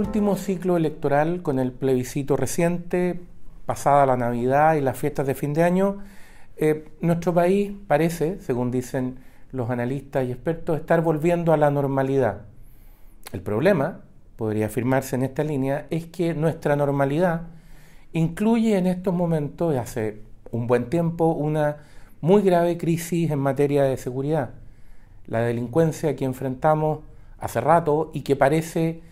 [0.00, 3.20] último ciclo electoral con el plebiscito reciente,
[3.66, 5.98] pasada la Navidad y las fiestas de fin de año,
[6.56, 9.18] eh, nuestro país parece, según dicen
[9.52, 12.46] los analistas y expertos, estar volviendo a la normalidad.
[13.32, 14.00] El problema,
[14.36, 17.42] podría afirmarse en esta línea, es que nuestra normalidad
[18.14, 21.76] incluye en estos momentos, hace un buen tiempo, una
[22.22, 24.50] muy grave crisis en materia de seguridad.
[25.26, 27.00] La delincuencia que enfrentamos
[27.38, 29.09] hace rato y que parece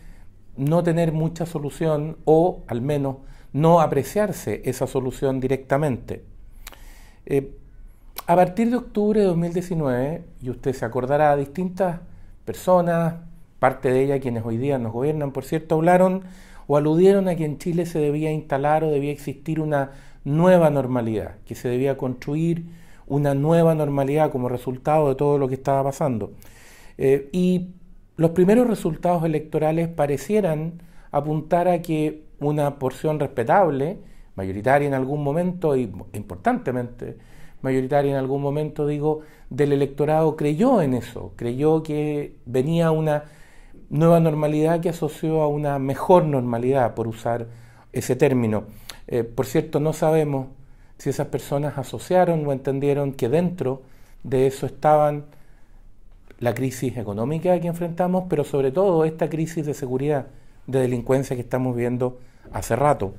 [0.58, 3.16] no tener mucha solución o al menos
[3.52, 6.24] no apreciarse esa solución directamente.
[7.24, 7.54] Eh,
[8.26, 12.00] a partir de octubre de 2019, y usted se acordará, distintas
[12.44, 13.14] personas,
[13.58, 16.24] parte de ellas quienes hoy día nos gobiernan, por cierto, hablaron
[16.66, 19.92] o aludieron a que en Chile se debía instalar o debía existir una
[20.24, 22.66] nueva normalidad, que se debía construir
[23.06, 26.32] una nueva normalidad como resultado de todo lo que estaba pasando.
[26.98, 27.68] Eh, y
[28.18, 33.98] los primeros resultados electorales parecieran apuntar a que una porción respetable,
[34.36, 37.16] mayoritaria en algún momento y importantemente
[37.62, 43.24] mayoritaria en algún momento, digo, del electorado creyó en eso, creyó que venía una
[43.90, 47.46] nueva normalidad que asoció a una mejor normalidad, por usar
[47.92, 48.64] ese término.
[49.06, 50.48] Eh, por cierto, no sabemos
[50.98, 53.82] si esas personas asociaron o entendieron que dentro
[54.22, 55.24] de eso estaban
[56.38, 60.26] la crisis económica que enfrentamos, pero sobre todo esta crisis de seguridad,
[60.66, 62.20] de delincuencia que estamos viendo
[62.52, 63.14] hace rato.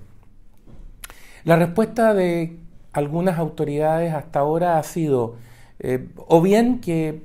[1.43, 2.57] La respuesta de
[2.93, 5.35] algunas autoridades hasta ahora ha sido
[5.79, 7.21] eh, o bien que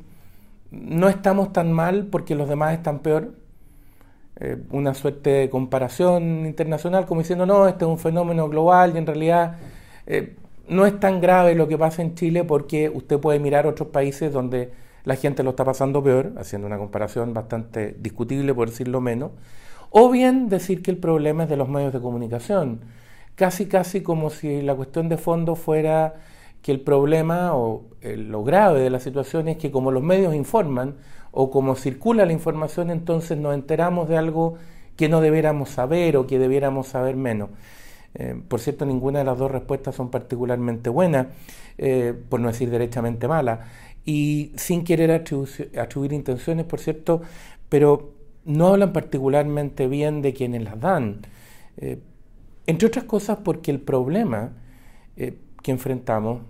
[0.70, 3.34] no estamos tan mal porque los demás están peor,
[4.40, 8.98] eh, una suerte de comparación internacional como diciendo no, este es un fenómeno global y
[8.98, 9.58] en realidad
[10.06, 10.34] eh,
[10.68, 14.32] no es tan grave lo que pasa en Chile porque usted puede mirar otros países
[14.32, 14.72] donde
[15.04, 19.32] la gente lo está pasando peor, haciendo una comparación bastante discutible por decirlo menos,
[19.90, 22.80] o bien decir que el problema es de los medios de comunicación,
[23.34, 26.14] casi casi como si la cuestión de fondo fuera
[26.62, 30.34] que el problema o eh, lo grave de la situación es que como los medios
[30.34, 30.94] informan
[31.30, 34.54] o como circula la información, entonces nos enteramos de algo
[34.96, 37.50] que no debiéramos saber o que debiéramos saber menos.
[38.14, 41.26] Eh, por cierto, ninguna de las dos respuestas son particularmente buenas,
[41.76, 43.60] eh, por no decir derechamente malas
[44.04, 47.22] y sin querer atribuir, intenciones, por cierto,
[47.68, 48.12] pero
[48.44, 51.22] no hablan particularmente bien de quienes las dan.
[51.78, 51.98] Eh,
[52.66, 54.52] entre otras cosas porque el problema
[55.16, 56.42] eh, que enfrentamos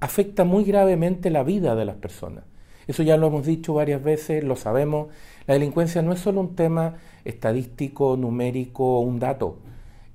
[0.00, 2.44] afecta muy gravemente la vida de las personas.
[2.86, 5.08] Eso ya lo hemos dicho varias veces, lo sabemos.
[5.46, 9.58] La delincuencia no es solo un tema estadístico, numérico un dato.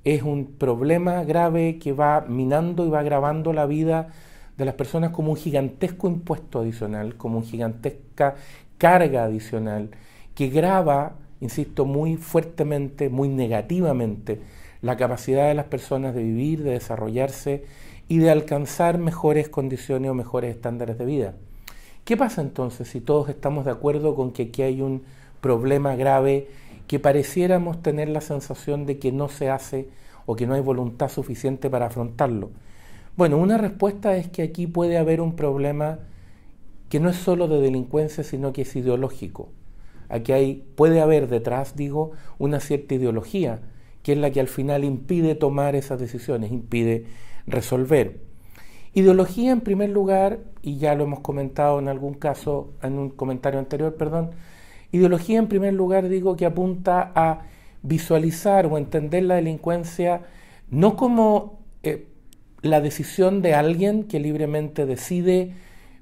[0.04, 4.10] Es un problema grave que va minando y va agravando la vida
[4.58, 8.36] de las personas como un gigantesco impuesto adicional, como una gigantesca
[8.78, 9.90] carga adicional,
[10.34, 14.40] que grava, insisto, muy fuertemente, muy negativamente,
[14.82, 17.66] la capacidad de las personas de vivir, de desarrollarse
[18.08, 21.34] y de alcanzar mejores condiciones o mejores estándares de vida.
[22.04, 25.04] ¿Qué pasa entonces si todos estamos de acuerdo con que aquí hay un
[25.42, 26.48] problema grave
[26.88, 29.90] que pareciéramos tener la sensación de que no se hace
[30.28, 32.52] o que no hay voluntad suficiente para afrontarlo?
[33.18, 36.00] Bueno, una respuesta es que aquí puede haber un problema
[36.90, 39.50] que no es solo de delincuencia, sino que es ideológico.
[40.10, 43.62] Aquí hay, puede haber detrás, digo, una cierta ideología,
[44.04, 47.06] que es la que al final impide tomar esas decisiones, impide
[47.48, 48.20] resolver.
[48.94, 53.60] Ideología, en primer lugar, y ya lo hemos comentado en algún caso, en un comentario
[53.60, 54.32] anterior, perdón,
[54.92, 57.44] ideología, en primer lugar, digo que apunta a
[57.82, 60.24] visualizar o entender la delincuencia
[60.70, 62.08] no como eh,
[62.66, 65.54] la decisión de alguien que libremente decide,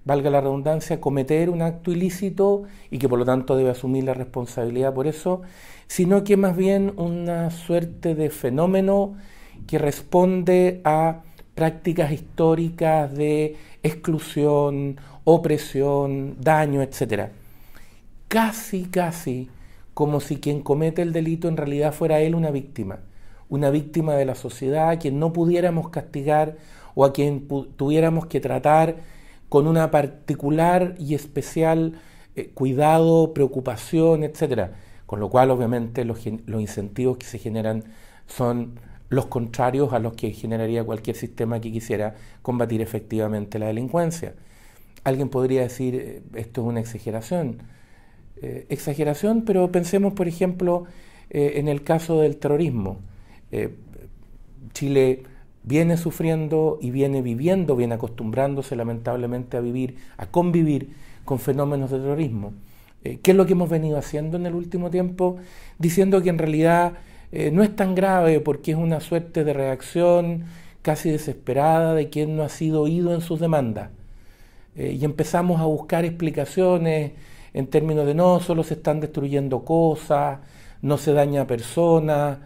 [0.05, 4.13] valga la redundancia, cometer un acto ilícito y que por lo tanto debe asumir la
[4.13, 5.41] responsabilidad por eso,
[5.87, 9.15] sino que más bien una suerte de fenómeno
[9.67, 11.21] que responde a
[11.55, 17.29] prácticas históricas de exclusión, opresión, daño, etc.
[18.27, 19.49] Casi, casi
[19.93, 22.99] como si quien comete el delito en realidad fuera él una víctima
[23.53, 26.57] una víctima de la sociedad a quien no pudiéramos castigar
[26.95, 27.47] o a quien
[27.77, 28.95] tuviéramos que tratar
[29.47, 31.99] con una particular y especial
[32.35, 34.71] eh, cuidado, preocupación, etc.
[35.05, 37.83] Con lo cual, obviamente, los, los incentivos que se generan
[38.25, 38.79] son
[39.09, 44.33] los contrarios a los que generaría cualquier sistema que quisiera combatir efectivamente la delincuencia.
[45.03, 47.59] Alguien podría decir, eh, esto es una exageración.
[48.41, 50.85] Eh, exageración, pero pensemos, por ejemplo,
[51.29, 52.99] en el caso del terrorismo.
[53.55, 53.69] Eh,
[54.73, 55.25] Chile
[55.61, 60.89] viene sufriendo y viene viviendo, viene acostumbrándose lamentablemente a vivir, a convivir
[61.23, 62.53] con fenómenos de terrorismo.
[63.03, 65.37] Eh, ¿Qué es lo que hemos venido haciendo en el último tiempo?
[65.77, 66.93] Diciendo que en realidad
[67.31, 70.45] eh, no es tan grave porque es una suerte de reacción
[70.81, 73.91] casi desesperada de quien no ha sido oído en sus demandas.
[74.75, 77.11] Y empezamos a buscar explicaciones
[77.53, 80.39] en términos de no, solo se están destruyendo cosas,
[80.81, 82.39] no se daña a personas,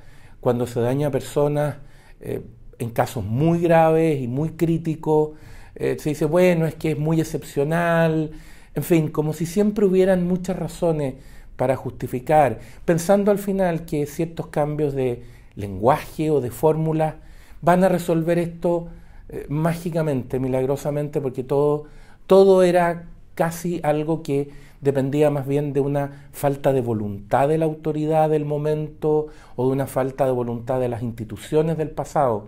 [0.48, 1.76] cuando se daña a personas
[2.22, 5.32] en casos muy graves y muy críticos,
[5.76, 8.32] se dice, bueno, es que es muy excepcional,
[8.74, 11.16] en fin, como si siempre hubieran muchas razones
[11.58, 15.22] para justificar, pensando al final que ciertos cambios de
[15.56, 17.18] lenguaje o de fórmula
[17.62, 18.88] van a resolver esto
[19.28, 21.88] eh, mágicamente, milagrosamente, porque todo,
[22.26, 23.08] todo era
[23.38, 24.50] casi algo que
[24.82, 29.72] dependía más bien de una falta de voluntad de la autoridad del momento o de
[29.72, 32.48] una falta de voluntad de las instituciones del pasado.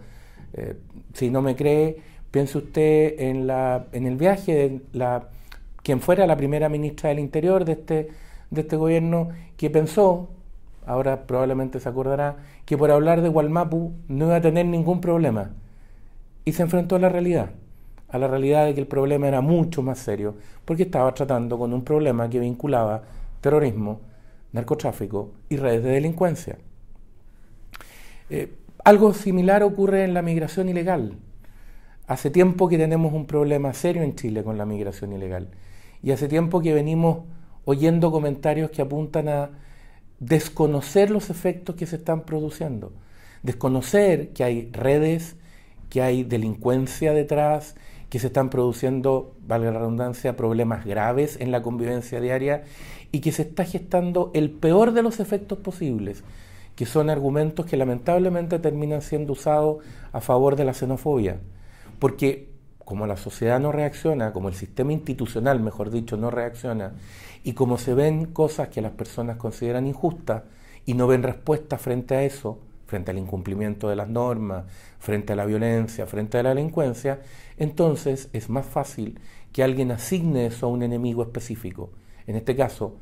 [0.54, 0.78] Eh,
[1.14, 1.98] si no me cree,
[2.32, 5.22] piense usted en, la, en el viaje de
[5.84, 8.10] quien fuera la primera ministra del Interior de este,
[8.50, 10.30] de este gobierno, que pensó,
[10.88, 15.52] ahora probablemente se acordará, que por hablar de Gualmapu no iba a tener ningún problema.
[16.46, 17.52] Y se enfrentó a la realidad,
[18.10, 20.36] a la realidad de que el problema era mucho más serio,
[20.66, 23.04] porque estaba tratando con un problema que vinculaba
[23.42, 24.02] terrorismo,
[24.52, 26.58] narcotráfico y redes de delincuencia.
[28.30, 28.54] Eh,
[28.84, 31.18] algo similar ocurre en la migración ilegal.
[32.08, 35.50] Hace tiempo que tenemos un problema serio en Chile con la migración ilegal.
[36.02, 37.20] Y hace tiempo que venimos
[37.66, 39.52] oyendo comentarios que apuntan a
[40.20, 42.92] desconocer los efectos que se están produciendo,
[43.44, 45.36] desconocer que hay redes,
[45.90, 47.76] que hay delincuencia detrás,
[48.10, 52.64] que se están produciendo, valga la redundancia, problemas graves en la convivencia diaria
[53.12, 56.24] y que se está gestando el peor de los efectos posibles,
[56.76, 61.40] que son argumentos que lamentablemente terminan siendo usados a favor de la xenofobia.
[62.00, 62.50] Porque
[62.90, 66.94] como la sociedad no reacciona, como el sistema institucional, mejor dicho, no reacciona,
[67.44, 70.44] y como se ven cosas que las personas consideran injustas
[70.88, 72.58] y no ven respuesta frente a eso,
[72.90, 74.66] frente al incumplimiento de las normas,
[74.98, 77.22] frente a la violencia, frente a la delincuencia,
[77.58, 79.20] entonces es más fácil
[79.54, 81.92] que alguien asigne eso a un enemigo específico.
[82.26, 82.96] En este caso,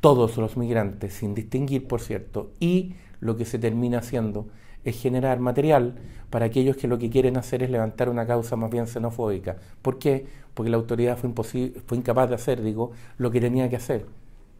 [0.00, 4.46] todos los migrantes, sin distinguir, por cierto, y lo que se termina haciendo
[4.84, 5.96] es generar material
[6.30, 9.56] para aquellos que lo que quieren hacer es levantar una causa más bien xenofóbica.
[9.82, 10.26] ¿Por qué?
[10.54, 14.06] Porque la autoridad fue, fue incapaz de hacer, digo, lo que tenía que hacer,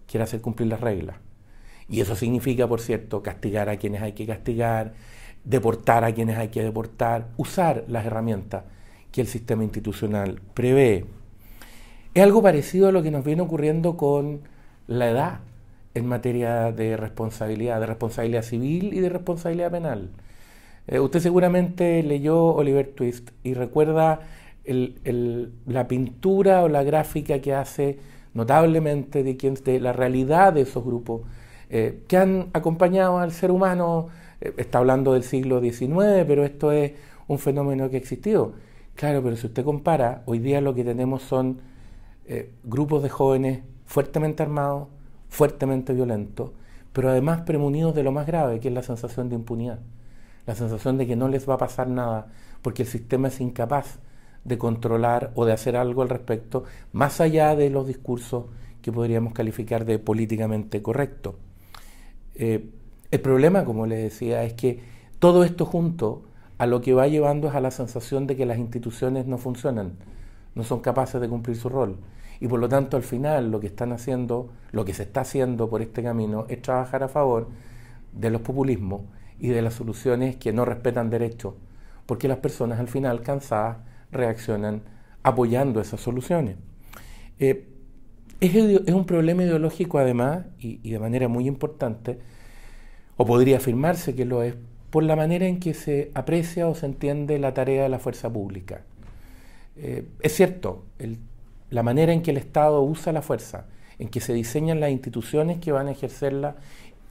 [0.08, 1.18] que era hacer cumplir las reglas.
[1.88, 4.94] Y eso significa, por cierto, castigar a quienes hay que castigar,
[5.44, 8.64] deportar a quienes hay que deportar, usar las herramientas
[9.12, 11.06] que el sistema institucional prevé.
[12.14, 14.40] Es algo parecido a lo que nos viene ocurriendo con
[14.86, 15.40] la edad
[15.94, 20.10] en materia de responsabilidad, de responsabilidad civil y de responsabilidad penal.
[20.86, 24.20] Eh, usted seguramente leyó Oliver Twist y recuerda
[24.66, 27.98] la pintura o la gráfica que hace
[28.32, 31.22] notablemente quien, de la realidad de esos grupos
[31.76, 34.08] eh, que han acompañado al ser humano.
[34.40, 36.92] Eh, está hablando del siglo XIX, pero esto es
[37.26, 38.52] un fenómeno que ha existido.
[38.94, 41.60] Claro, pero si usted compara, hoy día lo que tenemos son
[42.62, 44.88] grupos de jóvenes fuertemente armados,
[45.28, 46.52] fuertemente violentos,
[46.92, 49.80] pero además premunidos de lo más grave, que es la sensación de impunidad,
[50.46, 52.28] la sensación de que no les va a pasar nada,
[52.62, 53.98] porque el sistema es incapaz
[54.44, 58.44] de controlar o de hacer algo al respecto, más allá de los discursos
[58.80, 61.34] que podríamos calificar de políticamente correctos.
[62.34, 62.70] Eh,
[63.10, 64.80] el problema, como les decía, es que
[65.18, 66.24] todo esto junto
[66.58, 69.92] a lo que va llevando es a la sensación de que las instituciones no funcionan,
[70.54, 71.98] no son capaces de cumplir su rol.
[72.40, 75.68] Y por lo tanto, al final, lo que están haciendo, lo que se está haciendo
[75.70, 77.48] por este camino es trabajar a favor
[78.12, 79.02] de los populismos
[79.38, 81.54] y de las soluciones que no respetan derechos,
[82.06, 83.78] porque las personas al final cansadas
[84.10, 84.82] reaccionan
[85.22, 86.56] apoyando esas soluciones.
[87.38, 87.73] Eh,
[88.40, 88.54] es,
[88.92, 92.18] un problema ideológico además, y, de manera muy importante,
[93.16, 94.54] o podría afirmarse que lo es,
[94.90, 98.32] por la manera en que se aprecia o se entiende la tarea de la fuerza
[98.32, 98.82] pública.
[99.76, 100.84] Eh, es cierto,
[101.70, 103.66] la manera en que el Estado usa la fuerza,
[103.98, 106.56] en que se diseñan las instituciones que van a ejercerla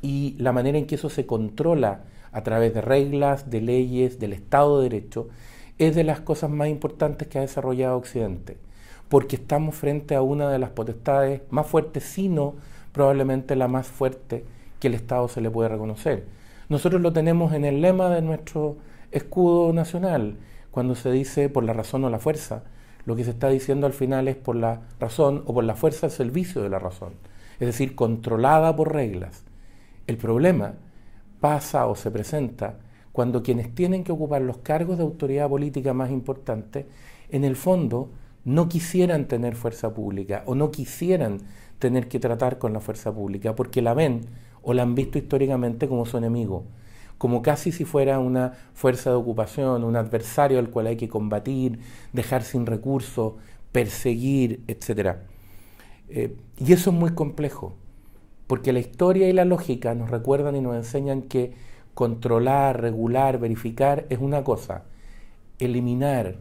[0.01, 4.33] y la manera en que eso se controla a través de reglas, de leyes, del
[4.33, 5.29] Estado de Derecho,
[5.77, 8.57] es de las cosas más importantes que ha desarrollado Occidente,
[9.09, 12.55] porque estamos frente a una de las potestades más fuertes, sino
[12.91, 14.45] probablemente la más fuerte
[14.79, 16.25] que el Estado se le puede reconocer.
[16.69, 18.77] Nosotros lo tenemos en el lema de nuestro
[19.11, 20.37] escudo nacional,
[20.71, 22.63] cuando se dice por la razón o la fuerza,
[23.05, 26.07] lo que se está diciendo al final es por la razón o por la fuerza
[26.07, 27.13] al servicio de la razón,
[27.59, 29.43] es decir, controlada por reglas.
[30.07, 30.73] El problema
[31.39, 32.79] pasa o se presenta
[33.11, 36.85] cuando quienes tienen que ocupar los cargos de autoridad política más importantes,
[37.29, 38.09] en el fondo
[38.45, 41.39] no quisieran tener fuerza pública o no quisieran
[41.79, 44.21] tener que tratar con la fuerza pública, porque la ven
[44.61, 46.65] o la han visto históricamente como su enemigo,
[47.17, 51.79] como casi si fuera una fuerza de ocupación, un adversario al cual hay que combatir,
[52.13, 53.33] dejar sin recursos,
[53.71, 55.17] perseguir, etc.
[56.09, 57.75] Eh, y eso es muy complejo,
[58.47, 61.53] porque la historia y la lógica nos recuerdan y nos enseñan que
[61.93, 64.83] controlar, regular, verificar es una cosa,
[65.59, 66.37] eliminar,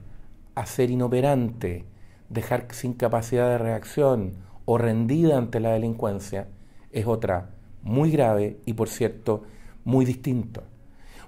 [0.54, 1.85] hacer inoperante,
[2.32, 4.32] dejar sin capacidad de reacción
[4.64, 6.48] o rendida ante la delincuencia
[6.92, 7.50] es otra,
[7.82, 9.42] muy grave y por cierto
[9.84, 10.62] muy distinta.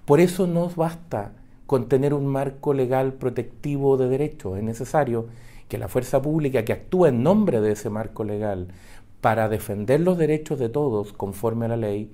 [0.04, 1.32] Por eso no basta
[1.66, 5.26] con tener un marco legal protectivo de derechos, es necesario
[5.68, 8.68] que la fuerza pública que actúa en nombre de ese marco legal
[9.20, 12.12] para defender los derechos de todos conforme a la ley,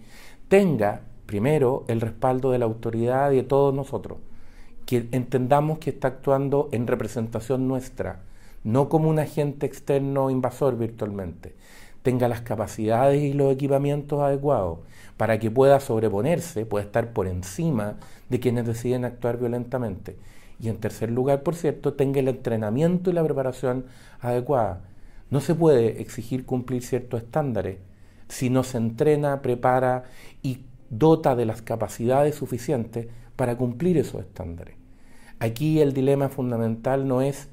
[0.49, 4.18] tenga primero el respaldo de la autoridad y de todos nosotros,
[4.87, 8.23] que entendamos que está actuando en representación nuestra,
[8.64, 11.55] no como un agente externo invasor virtualmente,
[12.02, 14.79] tenga las capacidades y los equipamientos adecuados
[15.17, 17.97] para que pueda sobreponerse, pueda estar por encima
[18.29, 20.17] de quienes deciden actuar violentamente.
[20.59, 23.87] Y en tercer lugar, por cierto, tenga el entrenamiento y la preparación
[24.21, 24.83] adecuada.
[25.31, 27.79] No se puede exigir cumplir ciertos estándares
[28.31, 30.05] si no se entrena, prepara
[30.43, 34.76] y dota de las capacidades suficientes para cumplir esos estándares.
[35.40, 37.49] Aquí el dilema fundamental no es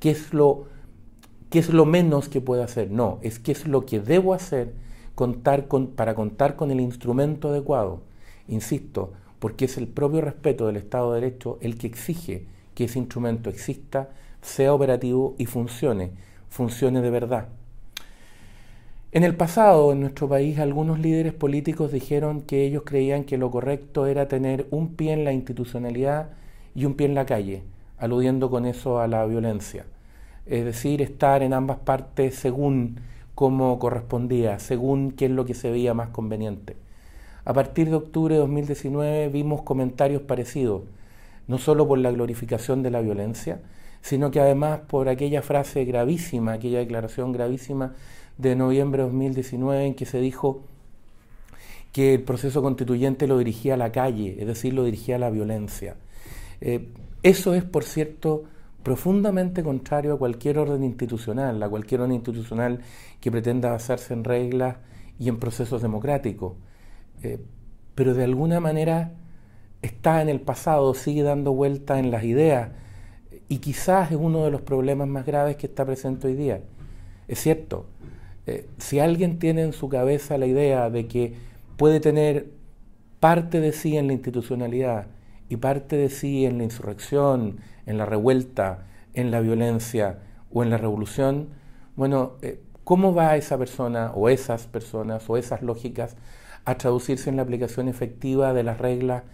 [0.00, 0.66] qué es lo
[1.50, 2.90] qué es lo menos que puedo hacer.
[2.90, 4.72] No, es qué es lo que debo hacer
[5.14, 8.02] contar con, para contar con el instrumento adecuado.
[8.48, 12.98] Insisto, porque es el propio respeto del Estado de Derecho el que exige que ese
[12.98, 14.10] instrumento exista,
[14.42, 16.12] sea operativo y funcione,
[16.48, 17.48] funcione de verdad.
[19.12, 23.50] En el pasado, en nuestro país, algunos líderes políticos dijeron que ellos creían que lo
[23.50, 26.30] correcto era tener un pie en la institucionalidad
[26.76, 27.64] y un pie en la calle,
[28.00, 29.84] aludiendo con eso a la violencia
[30.50, 33.00] es decir, estar en ambas partes según
[33.36, 36.76] cómo correspondía, según qué es lo que se veía más conveniente.
[37.44, 40.82] A partir de octubre de 2019 vimos comentarios parecidos,
[41.46, 43.60] no solo por la glorificación de la violencia,
[44.02, 47.94] sino que además por aquella frase gravísima, aquella declaración gravísima
[48.36, 50.62] de noviembre de 2019 en que se dijo
[51.92, 55.30] que el proceso constituyente lo dirigía a la calle, es decir, lo dirigía a la
[55.30, 55.96] violencia.
[56.60, 56.88] Eh,
[57.22, 58.44] eso es, por cierto,
[58.82, 62.80] profundamente contrario a cualquier orden institucional, a cualquier orden institucional
[63.20, 64.76] que pretenda basarse en reglas
[65.18, 66.54] y en procesos democráticos.
[67.22, 67.38] Eh,
[67.94, 69.12] pero de alguna manera
[69.82, 72.70] está en el pasado, sigue dando vuelta en las ideas
[73.48, 76.62] y quizás es uno de los problemas más graves que está presente hoy día.
[77.28, 77.86] Es cierto,
[78.46, 81.34] eh, si alguien tiene en su cabeza la idea de que
[81.76, 82.50] puede tener
[83.20, 85.06] parte de sí en la institucionalidad
[85.50, 90.20] y parte de sí en la insurrección, en la revuelta, en la violencia
[90.52, 91.48] o en la revolución,
[91.96, 96.16] bueno, eh, ¿cómo va esa persona o esas personas o esas lógicas
[96.64, 99.24] a traducirse en la aplicación efectiva de las reglas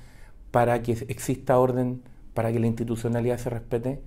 [0.51, 4.01] para que exista orden, para que la institucionalidad se respete?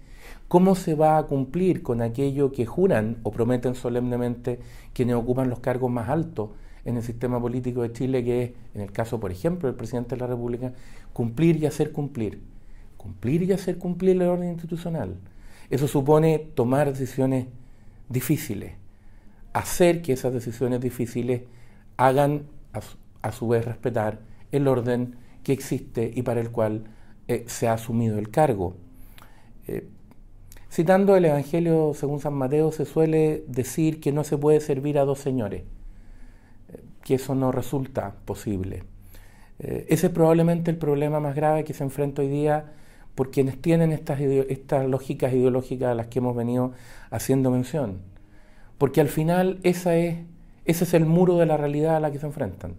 [0.47, 4.59] ¿Cómo se va a cumplir con aquello que juran o prometen solemnemente
[4.93, 6.49] quienes ocupan los cargos más altos
[6.86, 10.15] en el sistema político de Chile, que es, en el caso, por ejemplo, del presidente
[10.15, 10.74] de la República,
[11.13, 12.41] cumplir y hacer cumplir?
[13.00, 15.15] cumplir y hacer cumplir el orden institucional.
[15.69, 17.48] Eso supone tomar decisiones
[18.09, 18.74] difíciles,
[19.53, 21.43] hacer que esas decisiones difíciles
[21.95, 22.43] hagan
[23.21, 24.19] a su, vez respetar
[24.51, 26.83] el orden que existe y para el cual
[27.29, 28.75] eh, se ha asumido el cargo.
[29.67, 29.88] Eh,
[30.69, 35.05] citando el Evangelio según San Mateo, se suele decir que no se puede servir a
[35.05, 35.63] dos señores,
[37.03, 38.83] que eso no resulta posible.
[39.59, 42.73] ese es probablemente el problema más grave que se enfrenta hoy día
[43.15, 46.71] por quienes tienen estas, estas lógicas ideológicas a las que hemos venido
[47.11, 47.97] haciendo mención.
[48.77, 50.19] Porque al final esa es,
[50.63, 52.75] ese es el muro de la realidad a la que se enfrentan.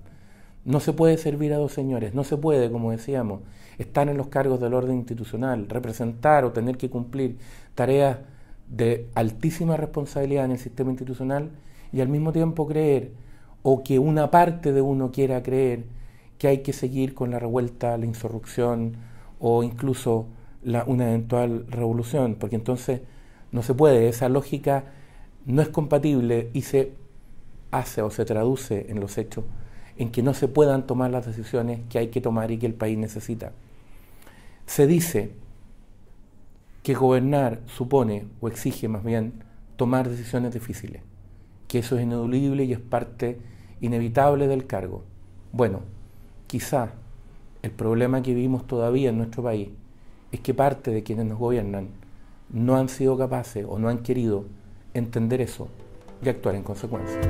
[0.65, 3.41] No se puede servir a dos señores, no se puede, como decíamos,
[3.77, 7.37] estar en los cargos del orden institucional, representar o tener que cumplir
[7.75, 8.19] tareas
[8.67, 11.51] de altísima responsabilidad en el sistema institucional
[11.93, 13.11] y al mismo tiempo creer,
[13.63, 15.85] o que una parte de uno quiera creer,
[16.39, 18.97] que hay que seguir con la revuelta, la insurrección
[19.39, 20.27] o incluso
[20.63, 23.01] una eventual revolución, porque entonces
[23.53, 24.85] no se puede, esa lógica
[25.47, 26.93] no es compatible y se
[27.71, 29.45] hace o se traduce en los hechos
[29.97, 32.73] en que no se puedan tomar las decisiones que hay que tomar y que el
[32.73, 33.53] país necesita.
[34.65, 35.33] Se dice
[36.83, 39.45] que gobernar supone o exige más bien
[39.77, 41.03] tomar decisiones difíciles,
[41.71, 43.39] que eso es ineludible y es parte
[43.81, 45.05] inevitable del cargo.
[45.53, 45.83] Bueno,
[46.49, 46.95] quizá
[47.63, 49.69] el problema que vivimos todavía en nuestro país
[50.33, 51.91] es que parte de quienes nos gobiernan
[52.53, 54.47] no han sido capaces o no han querido
[54.95, 55.69] entender eso
[56.21, 57.21] y actuar en consecuencia.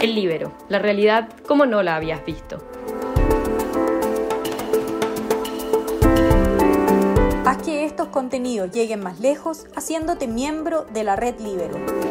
[0.00, 2.58] El libero, la realidad como no la habías visto.
[7.44, 12.07] Haz que estos contenidos lleguen más lejos haciéndote miembro de la red libero.